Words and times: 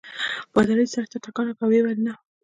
پادري 0.53 0.85
سر 0.93 1.03
ته 1.11 1.17
ټکان 1.23 1.45
ورکړ 1.47 1.61
او 1.65 1.69
ویې 1.71 1.81
ویل 1.83 1.99
نه. 2.07 2.13